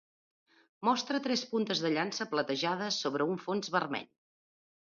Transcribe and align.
Mostra 0.89 1.19
tres 1.27 1.43
puntes 1.51 1.83
de 1.85 1.93
llança 1.97 2.29
platejades 2.33 2.99
sobre 3.05 3.31
un 3.35 3.41
fons 3.47 3.73
vermell. 3.79 4.13